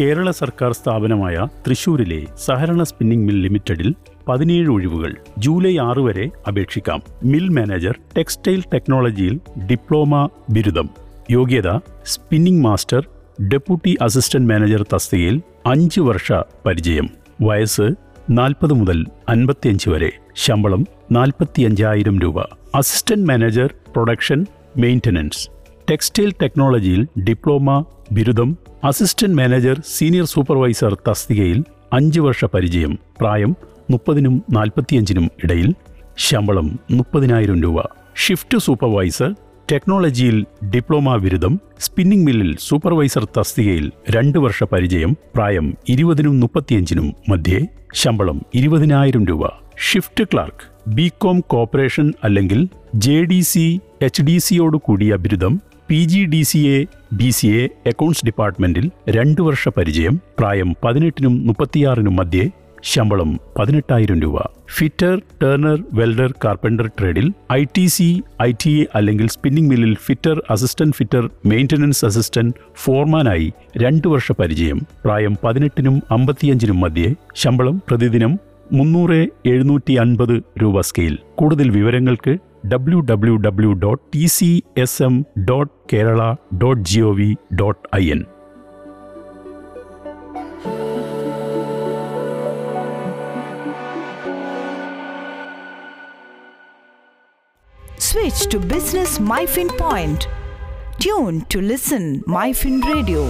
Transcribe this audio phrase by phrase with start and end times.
[0.00, 3.94] കേരള സർക്കാർ സ്ഥാപനമായ തൃശൂരിലെ സഹരണ സ്പിന്നിംഗ് മിൽ ലിമിറ്റഡിൽ
[4.28, 7.02] പതിനേഴ് ഒഴിവുകൾ ജൂലൈ ആറ് വരെ അപേക്ഷിക്കാം.
[7.24, 10.88] മിൽ മാനേജർ ടെക്സ്റ്റൈൽ ടെക്നോളജിയിൽ ഡിപ്ലോമ ബിരുദം.
[11.30, 13.08] യോഗ്യത spinning master
[13.48, 16.32] deputy assistant manager തസ്തികയിൽ അഞ്ച് വർഷ
[16.66, 17.08] പരിചയം.
[17.40, 17.94] വയസ്സ്
[18.30, 20.12] നാൽപ്പത് മുതൽ അൻപത്തിയഞ്ച് വരെ.
[20.36, 22.40] ശമ്പളം നാൽപ്പത്തിയഞ്ചായിരം രൂപ.
[22.74, 25.53] Assistant manager production maintenance
[25.88, 27.70] textile ടെക്നോളജിയിൽ ഡിപ്ലോമ
[28.12, 28.50] ബിരുദം
[28.82, 31.58] അസിസ്റ്റന്റ് മാനേജർ സീനിയർ സൂപ്പർവൈസർ തസ്തികയിൽ
[31.92, 33.52] അഞ്ച് വർഷ പരിചയം പ്രായം
[33.90, 35.70] മുപ്പതിനും നാൽപ്പത്തിയഞ്ചിനും ഇടയിൽ
[36.18, 37.78] ശമ്പളം മുപ്പതിനായിരം രൂപ.
[38.16, 39.30] ഷിഫ്റ്റ് സൂപ്പർവൈസർ
[39.68, 40.36] ടെക്നോളജിയിൽ
[40.74, 47.60] ഡിപ്ലോമ ബിരുദം സ്പിന്നിംഗ് മില്ലിൽ സൂപ്പർവൈസർ തസ്തികയിൽ രണ്ട് വർഷ പരിചയം പ്രായം ഇരുപതിനും മുപ്പത്തിയഞ്ചിനും മധ്യേ
[47.94, 49.42] ശമ്പളം ഇരുപതിനായിരം രൂപ.
[49.86, 50.64] Shift clerk
[50.94, 52.60] B com corporation അല്ലെങ്കിൽ
[52.96, 53.64] J D C
[54.02, 55.54] H D സിയോട് കൂടിയ ബിരുദം
[55.88, 56.76] P G D C A
[57.12, 62.44] B C A accounts ഡിപ്പാർട്ട്മെന്റിൽ രണ്ട് വർഷ പരിചയം പ്രായം പതിനെട്ടിനും മുപ്പത്തിയാറിനും മധ്യേ
[62.82, 64.38] ശമ്പളം പതിനെട്ടായിരം രൂപ.
[64.68, 68.08] Fitter turner welder carpenter ട്രേഡിൽ I T C
[68.42, 74.80] I T A അല്ലെങ്കിൽ സ്പിന്നിംഗ് മില്ലിൽ fitter assistant fitter maintenance assistant ഫോർമാനായി രണ്ട് വർഷ പരിചയം
[75.04, 78.34] പ്രായം പതിനെട്ടിനും അമ്പത്തിയഞ്ചിനും മധ്യേ ശമ്പളം പ്രതിദിനം
[78.72, 81.18] മുന്നൂറ് എഴുന്നൂറ്റി അൻപത് രൂപ സ്കെയിൽ.
[81.34, 82.32] കൂടുതൽ വിവരങ്ങൾക്ക്
[82.64, 85.14] W W W dot T C S M
[85.48, 86.22] dot Kerala
[86.62, 88.22] dot G O V dot I N
[98.00, 100.22] Switch to Business MyFin Point.
[100.98, 103.22] Tune to listen MyFin Radio.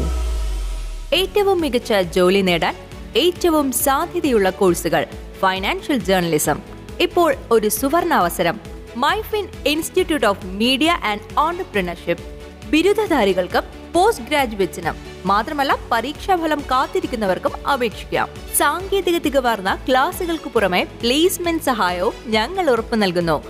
[1.14, 2.74] ഏറ്റവും മികച്ച ജോലി നേടാൻ
[3.16, 5.02] ഏറ്റവും സാധ്യതയുള്ള കോഴ്സുകൾ
[5.40, 6.58] ഫൈനാൻഷ്യൽ ജേർണലിസം
[7.00, 8.56] ഇപ്പോൾ ഒരു സുവർണ അവസരം
[8.96, 12.24] Myfin Institute of Media and Entrepreneurship.
[12.70, 14.94] ബിരുദധാരികൾക്കും post ഗ്രാജുവേറ്റ്സിനും
[15.26, 18.28] മാത്രമല്ല പരീക്ഷാഫലം കാത്തിരിക്കുന്നവർക്കും അപേക്ഷിക്കാം.
[18.56, 23.42] സാങ്കേതിക തികവാർന്ന ക്ലാസുകൾക്ക് പുറമെ പ്ലേസ്മെന്റ് സഹായവും ഞങ്ങൾ ഉറപ്പു നൽകുന്നു.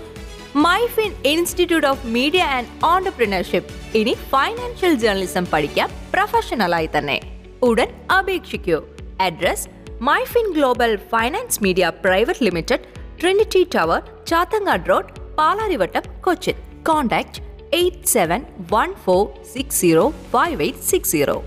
[0.55, 3.97] Myfin Institute of Media and Entrepreneurship.
[3.97, 7.21] ഇനി ഫൈനാൻഷ്യൽ ജേർണലിസം പഠിക്കാം പ്രൊഫഷണലായി തന്നെ.
[7.63, 8.83] ഉടൻ അപേക്ഷിക്കൂ.
[9.21, 9.67] Address
[10.01, 12.79] Myfin Global Finance Media Private Limited
[13.21, 16.55] Trinity Tower Chathangad Road Palarivattom Cochin.
[16.83, 17.39] Contact
[17.73, 18.41] eight seven
[18.71, 21.43] one four six zero five eight six zero